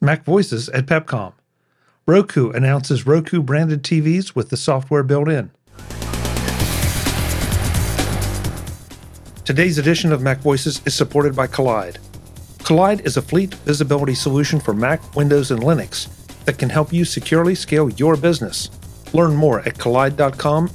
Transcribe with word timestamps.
Mac 0.00 0.24
Voices 0.24 0.68
at 0.68 0.86
Pepcom. 0.86 1.32
Roku 2.06 2.50
announces 2.50 3.04
Roku 3.06 3.42
branded 3.42 3.82
TVs 3.82 4.34
with 4.34 4.50
the 4.50 4.56
software 4.56 5.02
built 5.02 5.28
in. 5.28 5.50
Today's 9.44 9.78
edition 9.78 10.12
of 10.12 10.22
Mac 10.22 10.38
Voices 10.38 10.80
is 10.86 10.94
supported 10.94 11.34
by 11.34 11.48
Kolide. 11.48 11.96
Kolide 12.58 13.04
is 13.04 13.16
a 13.16 13.22
fleet 13.22 13.54
visibility 13.54 14.14
solution 14.14 14.60
for 14.60 14.72
Mac, 14.72 15.16
Windows, 15.16 15.50
and 15.50 15.62
Linux 15.62 16.08
that 16.44 16.58
can 16.58 16.68
help 16.68 16.92
you 16.92 17.04
securely 17.04 17.56
scale 17.56 17.90
your 17.90 18.16
business. 18.16 18.70
Learn 19.12 19.34
more 19.34 19.60
at 19.60 19.74
kolide.com 19.74 20.68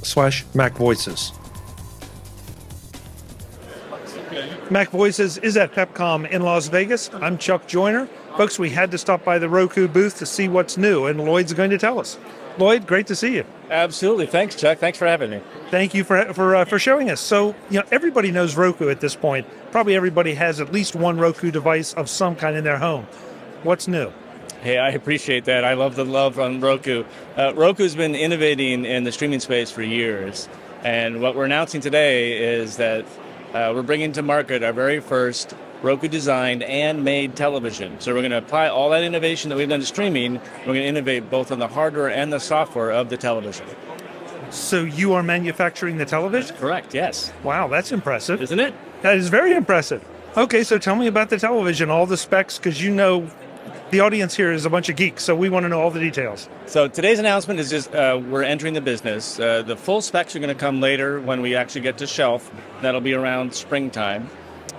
Mac 4.70 4.88
Voices 4.88 5.36
is 5.38 5.58
at 5.58 5.72
Pepcom 5.72 6.28
in 6.30 6.40
Las 6.40 6.68
Vegas. 6.68 7.10
I'm 7.12 7.36
Chuck 7.36 7.66
Joiner. 7.66 8.06
Folks, 8.38 8.58
we 8.58 8.70
had 8.70 8.90
to 8.92 8.98
stop 8.98 9.22
by 9.22 9.38
the 9.38 9.48
Roku 9.48 9.86
booth 9.86 10.18
to 10.18 10.26
see 10.26 10.48
what's 10.48 10.78
new, 10.78 11.04
and 11.04 11.22
Lloyd's 11.22 11.52
going 11.52 11.68
to 11.70 11.78
tell 11.78 12.00
us. 12.00 12.18
Lloyd, 12.56 12.86
great 12.86 13.06
to 13.08 13.16
see 13.16 13.34
you. 13.34 13.44
Absolutely. 13.68 14.26
Thanks, 14.26 14.56
Chuck. 14.56 14.78
Thanks 14.78 14.96
for 14.98 15.06
having 15.06 15.30
me. 15.30 15.42
Thank 15.70 15.92
you 15.92 16.02
for 16.02 16.32
for 16.32 16.56
uh, 16.56 16.64
for 16.64 16.78
showing 16.78 17.10
us. 17.10 17.20
So, 17.20 17.54
you 17.68 17.80
know, 17.80 17.84
everybody 17.90 18.30
knows 18.30 18.56
Roku 18.56 18.88
at 18.88 19.00
this 19.00 19.14
point. 19.14 19.46
Probably 19.70 19.96
everybody 19.96 20.32
has 20.34 20.60
at 20.60 20.72
least 20.72 20.94
one 20.94 21.18
Roku 21.18 21.50
device 21.50 21.92
of 21.92 22.08
some 22.08 22.34
kind 22.34 22.56
in 22.56 22.64
their 22.64 22.78
home. 22.78 23.06
What's 23.64 23.86
new? 23.86 24.12
Hey, 24.62 24.78
I 24.78 24.90
appreciate 24.90 25.44
that. 25.44 25.64
I 25.64 25.74
love 25.74 25.94
the 25.94 26.06
love 26.06 26.38
on 26.38 26.60
Roku. 26.60 27.04
Uh, 27.36 27.52
Roku's 27.54 27.94
been 27.94 28.14
innovating 28.14 28.86
in 28.86 29.04
the 29.04 29.12
streaming 29.12 29.40
space 29.40 29.70
for 29.70 29.82
years, 29.82 30.48
and 30.82 31.20
what 31.20 31.34
we're 31.34 31.44
announcing 31.44 31.82
today 31.82 32.56
is 32.56 32.78
that 32.78 33.04
uh, 33.54 33.72
we're 33.72 33.82
bringing 33.82 34.12
to 34.12 34.22
market 34.22 34.62
our 34.62 34.72
very 34.72 35.00
first 35.00 35.54
Roku 35.80 36.08
designed 36.08 36.62
and 36.62 37.04
made 37.04 37.36
television. 37.36 38.00
So 38.00 38.12
we're 38.14 38.22
going 38.22 38.32
to 38.32 38.38
apply 38.38 38.68
all 38.68 38.90
that 38.90 39.04
innovation 39.04 39.50
that 39.50 39.56
we've 39.56 39.68
done 39.68 39.80
to 39.80 39.86
streaming. 39.86 40.40
We're 40.60 40.64
going 40.64 40.80
to 40.80 40.86
innovate 40.86 41.30
both 41.30 41.52
on 41.52 41.58
the 41.58 41.68
hardware 41.68 42.10
and 42.10 42.32
the 42.32 42.40
software 42.40 42.90
of 42.90 43.10
the 43.10 43.16
television. 43.16 43.66
So 44.50 44.82
you 44.82 45.12
are 45.12 45.22
manufacturing 45.22 45.98
the 45.98 46.04
television? 46.04 46.56
Correct, 46.56 46.94
yes. 46.94 47.32
Wow, 47.42 47.68
that's 47.68 47.92
impressive. 47.92 48.42
Isn't 48.42 48.60
it? 48.60 48.74
That 49.02 49.16
is 49.16 49.28
very 49.28 49.52
impressive. 49.52 50.02
Okay, 50.36 50.64
so 50.64 50.78
tell 50.78 50.96
me 50.96 51.06
about 51.06 51.30
the 51.30 51.38
television, 51.38 51.90
all 51.90 52.06
the 52.06 52.16
specs, 52.16 52.58
because 52.58 52.82
you 52.82 52.90
know 52.90 53.30
the 53.90 54.00
audience 54.00 54.34
here 54.34 54.52
is 54.52 54.64
a 54.64 54.70
bunch 54.70 54.88
of 54.88 54.96
geeks, 54.96 55.22
so 55.22 55.36
we 55.36 55.48
want 55.48 55.64
to 55.64 55.68
know 55.68 55.80
all 55.80 55.90
the 55.90 56.00
details. 56.00 56.48
So 56.66 56.88
today's 56.88 57.18
announcement 57.18 57.60
is 57.60 57.70
just 57.70 57.94
uh, 57.94 58.20
we're 58.28 58.42
entering 58.42 58.74
the 58.74 58.80
business. 58.80 59.38
Uh, 59.38 59.62
the 59.62 59.76
full 59.76 60.00
specs 60.00 60.34
are 60.34 60.38
going 60.38 60.54
to 60.54 60.58
come 60.58 60.80
later 60.80 61.20
when 61.20 61.42
we 61.42 61.54
actually 61.54 61.82
get 61.82 61.98
to 61.98 62.06
shelf. 62.06 62.50
That'll 62.82 63.00
be 63.00 63.14
around 63.14 63.54
springtime. 63.54 64.28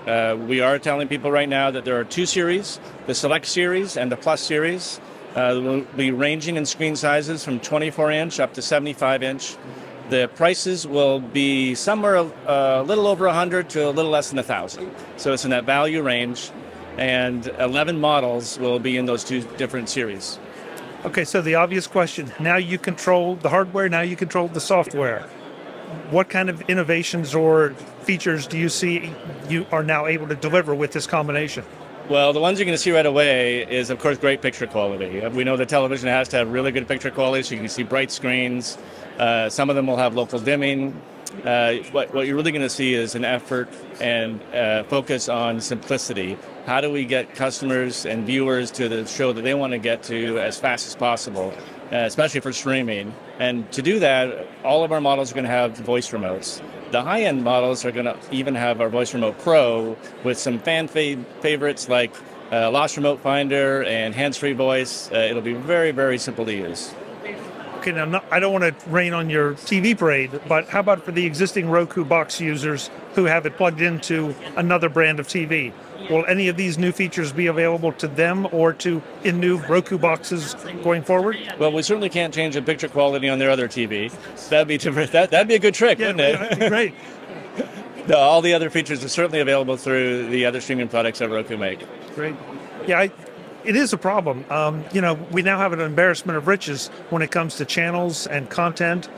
Uh, 0.08 0.38
we 0.48 0.62
are 0.62 0.78
telling 0.80 1.08
people 1.08 1.32
right 1.32 1.50
now 1.50 1.72
that 1.72 1.86
there 1.86 2.00
are 2.00 2.04
two 2.04 2.26
series: 2.26 2.80
the 3.08 3.16
Select 3.16 3.46
series 3.46 3.98
and 3.98 4.12
the 4.12 4.18
Plus 4.18 4.42
series. 4.42 5.00
Uh, 5.36 5.60
will 5.62 5.82
be 5.98 6.12
ranging 6.12 6.56
in 6.56 6.66
screen 6.66 6.96
sizes 6.96 7.44
from 7.44 7.60
24 7.60 8.10
inch 8.12 8.40
up 8.40 8.54
to 8.54 8.62
75 8.62 9.22
inch. 9.22 9.58
The 10.10 10.30
prices 10.34 10.88
will 10.88 11.20
be 11.20 11.76
somewhere 11.76 12.16
a, 12.16 12.32
a 12.46 12.84
little 12.84 13.06
over 13.06 13.26
100 13.26 13.70
to 13.72 13.90
a 13.90 13.92
little 13.92 14.12
less 14.12 14.30
than 14.30 14.38
1,000. 14.38 14.90
So 15.18 15.34
it's 15.34 15.44
in 15.44 15.52
that 15.52 15.66
value 15.66 16.02
range 16.02 16.52
and 16.98 17.48
11 17.60 18.00
models 18.00 18.58
will 18.60 18.80
be 18.80 18.98
in 18.98 19.06
those 19.06 19.24
two 19.24 19.42
different 19.58 19.90
series. 19.90 20.40
Okay, 21.06 21.24
so 21.24 21.42
the 21.42 21.56
obvious 21.56 21.86
question 21.88 22.32
now 22.40 22.58
you 22.58 22.78
control 22.78 23.36
the 23.36 23.50
hardware, 23.50 23.88
now 23.90 24.02
you 24.02 24.16
control 24.16 24.48
the 24.48 24.60
software. 24.60 25.22
What 26.10 26.30
kind 26.30 26.50
of 26.50 26.62
innovations 26.64 27.36
or 27.36 27.72
features 28.02 28.48
do 28.48 28.58
you 28.58 28.70
see 28.70 29.12
you 29.48 29.66
are 29.72 29.84
now 29.84 30.08
able 30.08 30.28
to 30.28 30.36
deliver 30.36 30.74
with 30.74 30.92
this 30.92 31.06
combination? 31.06 31.64
Well, 32.10 32.34
the 32.34 32.40
ones 32.40 32.60
you're 32.60 32.66
going 32.66 32.78
to 32.78 32.82
see 32.82 32.92
right 32.92 33.06
away 33.06 33.64
is, 33.64 33.90
of 33.90 34.00
course, 34.00 34.20
great 34.20 34.40
picture 34.40 34.68
quality. 34.68 35.26
We 35.28 35.44
know 35.44 35.58
the 35.58 35.66
television 35.66 36.08
has 36.08 36.28
to 36.30 36.38
have 36.38 36.52
really 36.52 36.72
good 36.72 36.88
picture 36.88 37.10
quality, 37.10 37.42
so 37.42 37.56
you 37.56 37.62
can 37.62 37.70
see 37.70 37.82
bright 37.82 38.12
screens. 38.12 38.78
Uh, 39.18 39.50
some 39.50 39.72
of 39.72 39.76
them 39.76 39.88
will 39.88 39.98
have 39.98 40.14
local 40.14 40.40
dimming. 40.40 41.00
Uh, 41.44 41.76
what, 41.92 42.14
what, 42.14 42.28
you're 42.28 42.36
really 42.36 42.52
going 42.52 42.62
to 42.62 42.70
see 42.70 42.94
is 42.94 43.16
an 43.16 43.26
effort 43.26 43.70
and 44.00 44.42
uh, 44.54 44.84
focus 44.84 45.30
on 45.30 45.60
simplicity. 45.60 46.38
How 46.66 46.82
do 46.82 46.92
we 46.92 47.06
get 47.06 47.36
customers 47.36 48.06
and 48.06 48.26
viewers 48.26 48.72
to 48.72 48.90
the 48.90 49.06
show 49.06 49.34
that 49.34 49.42
they 49.42 49.54
want 49.54 49.72
to 49.72 49.78
get 49.78 50.04
to 50.04 50.40
as 50.40 50.60
fast 50.60 50.88
as 50.88 50.96
possible, 50.96 51.54
uh, 51.92 51.98
especially 51.98 52.40
for 52.40 52.54
streaming? 52.54 53.14
And 53.40 53.72
to 53.74 53.82
do 53.82 54.00
that, 54.00 54.48
all 54.64 54.84
of 54.84 54.92
our 54.92 55.02
models 55.02 55.32
are 55.32 55.36
going 55.36 55.46
to 55.46 55.52
have 55.52 55.78
voice 55.78 56.10
remotes. 56.12 56.62
The 56.92 57.02
high 57.02 57.24
end 57.24 57.44
models 57.44 57.86
are 57.86 57.92
going 57.92 58.06
to 58.06 58.18
even 58.32 58.56
have 58.56 58.80
our 58.80 58.90
Voice 58.90 59.14
Remote 59.14 59.38
Pro 59.40 59.98
with 60.24 60.38
some 60.38 60.60
fan 60.60 60.88
fav- 60.88 61.26
favorites 61.42 61.90
like 61.90 62.14
uh, 62.52 62.70
Lost 62.72 62.96
Remote 62.96 63.20
Finder 63.20 63.84
and 63.84 64.14
hands 64.14 64.38
free 64.38 64.54
voice. 64.54 65.12
Uh, 65.12 65.18
it'll 65.18 65.42
be 65.42 65.54
very, 65.54 65.92
very 65.92 66.18
simple 66.18 66.46
to 66.46 66.54
use 66.54 66.94
okay, 67.88 67.96
now 67.96 68.06
not, 68.06 68.26
I 68.32 68.40
don't 68.40 68.52
want 68.52 68.64
to 68.64 68.90
rain 68.90 69.14
on 69.14 69.30
your 69.30 69.54
TV 69.54 69.98
parade, 69.98 70.40
but 70.48 70.68
how 70.70 70.80
about 70.80 71.04
for 71.04 71.12
the 71.12 71.26
existing 71.26 71.70
Roku 71.70 72.04
box 72.04 72.42
users 72.42 72.90
who 73.14 73.26
have 73.26 73.46
it 73.46 73.58
plugged 73.58 73.82
into 73.82 74.36
another 74.56 74.90
brand 74.90 75.20
of 75.20 75.28
TV? 75.28 75.72
Will 76.10 76.26
any 76.26 76.48
of 76.50 76.58
these 76.58 76.78
new 76.78 76.92
features 76.92 77.32
be 77.32 77.48
available 77.48 77.92
to 77.94 78.08
them 78.08 78.48
or 78.52 78.74
to 78.74 79.02
in 79.24 79.40
new 79.40 79.58
Roku 79.58 79.98
boxes 79.98 80.56
going 80.84 81.04
forward? 81.04 81.38
Well, 81.58 81.72
we 81.72 81.82
certainly 81.82 82.10
can't 82.10 82.34
change 82.34 82.56
the 82.56 82.62
picture 82.62 82.88
quality 82.88 83.30
on 83.30 83.40
their 83.40 83.50
other 83.50 83.68
TV. 83.68 84.12
That'd 84.50 84.68
be 84.68 84.78
that 84.78 85.32
that'd 85.32 85.48
be 85.48 85.56
a 85.56 85.60
good 85.60 85.74
trick, 85.74 86.00
yeah, 86.00 86.08
wouldn't 86.08 86.62
it? 86.62 86.70
Great. 86.70 86.94
no, 88.08 88.18
all 88.18 88.42
the 88.42 88.54
other 88.54 88.70
features 88.70 89.04
are 89.04 89.10
certainly 89.10 89.40
available 89.40 89.78
through 89.78 90.30
the 90.30 90.46
other 90.46 90.62
streaming 90.62 90.88
products 90.88 91.20
that 91.20 91.30
Roku 91.30 91.58
make. 91.58 91.86
Great. 92.14 92.36
Yeah, 92.86 93.00
I, 93.00 93.12
it 93.66 93.76
is 93.76 93.94
a 93.94 93.98
problem. 93.98 94.46
Um, 94.50 94.84
you 94.94 95.02
know, 95.02 95.14
we 95.32 95.42
now 95.42 95.58
have 95.58 95.74
an 95.74 95.80
embarrassment 95.80 96.38
of 96.38 96.48
riches 96.48 96.88
when 97.10 97.22
it 97.22 97.32
comes 97.32 97.56
to 97.58 97.66
channels 97.66 98.28
and 98.28 98.50
content 98.50 99.10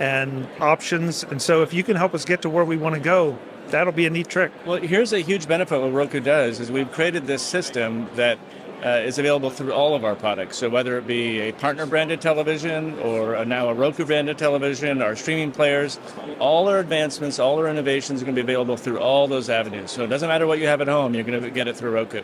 and 0.00 0.48
options. 0.60 1.24
And 1.24 1.40
so, 1.40 1.62
if 1.62 1.72
you 1.72 1.82
can 1.82 1.96
help 1.96 2.14
us 2.14 2.24
get 2.24 2.42
to 2.42 2.50
where 2.50 2.64
we 2.64 2.76
want 2.76 2.94
to 2.94 3.00
go, 3.00 3.38
that'll 3.68 3.92
be 3.92 4.06
a 4.06 4.10
neat 4.10 4.28
trick. 4.28 4.52
Well, 4.66 4.80
here's 4.80 5.12
a 5.12 5.20
huge 5.20 5.46
benefit 5.48 5.80
what 5.80 5.92
Roku 5.92 6.20
does 6.20 6.60
is 6.60 6.70
we've 6.70 6.90
created 6.90 7.26
this 7.26 7.42
system 7.42 8.08
that 8.14 8.38
uh, 8.84 9.00
is 9.04 9.18
available 9.18 9.50
through 9.50 9.72
all 9.72 9.94
of 9.94 10.04
our 10.04 10.16
products. 10.16 10.56
So 10.56 10.68
whether 10.68 10.98
it 10.98 11.06
be 11.06 11.40
a 11.40 11.52
partner 11.52 11.86
branded 11.86 12.20
television 12.20 12.98
or 12.98 13.34
a, 13.34 13.44
now 13.44 13.68
a 13.68 13.74
Roku 13.74 14.04
branded 14.04 14.38
television, 14.38 15.00
our 15.02 15.14
streaming 15.14 15.52
players, 15.52 16.00
all 16.40 16.68
our 16.68 16.80
advancements, 16.80 17.38
all 17.38 17.58
our 17.58 17.68
innovations 17.68 18.22
are 18.22 18.24
going 18.24 18.34
to 18.34 18.42
be 18.42 18.52
available 18.52 18.76
through 18.76 18.98
all 18.98 19.28
those 19.28 19.48
avenues. 19.48 19.90
So 19.90 20.02
it 20.04 20.08
doesn't 20.08 20.28
matter 20.28 20.46
what 20.46 20.58
you 20.58 20.66
have 20.66 20.80
at 20.80 20.88
home, 20.88 21.14
you're 21.14 21.24
going 21.24 21.40
to 21.40 21.50
get 21.50 21.68
it 21.68 21.76
through 21.76 21.92
Roku. 21.92 22.22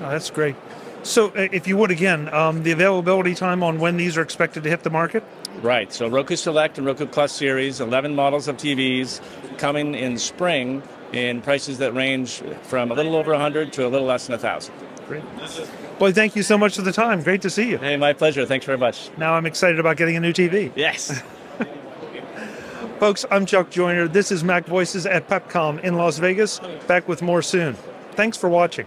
Oh, 0.00 0.10
that's 0.10 0.30
great. 0.30 0.56
So, 1.02 1.28
uh, 1.28 1.48
if 1.52 1.66
you 1.66 1.76
would 1.76 1.90
again, 1.90 2.32
um, 2.32 2.62
the 2.62 2.72
availability 2.72 3.34
time 3.34 3.62
on 3.62 3.78
when 3.80 3.96
these 3.96 4.18
are 4.18 4.22
expected 4.22 4.62
to 4.64 4.68
hit 4.68 4.82
the 4.82 4.90
market? 4.90 5.24
Right. 5.62 5.92
So, 5.92 6.08
Roku 6.08 6.36
Select 6.36 6.78
and 6.78 6.86
Roku 6.86 7.06
Plus 7.06 7.32
series, 7.32 7.80
11 7.80 8.14
models 8.14 8.48
of 8.48 8.56
TVs 8.56 9.20
coming 9.58 9.94
in 9.94 10.18
spring 10.18 10.82
in 11.12 11.40
prices 11.40 11.78
that 11.78 11.94
range 11.94 12.42
from 12.62 12.90
a 12.90 12.94
little 12.94 13.16
over 13.16 13.32
100 13.32 13.72
to 13.74 13.86
a 13.86 13.88
little 13.88 14.06
less 14.06 14.26
than 14.26 14.34
1,000. 14.34 14.74
Great. 15.08 15.24
Boy, 15.98 16.12
thank 16.12 16.36
you 16.36 16.42
so 16.42 16.56
much 16.56 16.76
for 16.76 16.82
the 16.82 16.92
time. 16.92 17.22
Great 17.22 17.42
to 17.42 17.50
see 17.50 17.68
you. 17.70 17.78
Hey, 17.78 17.96
my 17.96 18.12
pleasure. 18.12 18.46
Thanks 18.46 18.64
very 18.64 18.78
much. 18.78 19.10
Now 19.16 19.34
I'm 19.34 19.46
excited 19.46 19.80
about 19.80 19.96
getting 19.96 20.16
a 20.16 20.20
new 20.20 20.32
TV. 20.32 20.70
Yes. 20.76 21.22
Folks, 23.00 23.24
I'm 23.30 23.46
Chuck 23.46 23.70
Joiner. 23.70 24.06
This 24.08 24.30
is 24.30 24.44
Mac 24.44 24.66
Voices 24.66 25.06
at 25.06 25.26
Pepcom 25.26 25.80
in 25.82 25.96
Las 25.96 26.18
Vegas. 26.18 26.60
Back 26.86 27.08
with 27.08 27.22
more 27.22 27.40
soon. 27.40 27.74
Thanks 28.12 28.36
for 28.36 28.48
watching. 28.48 28.86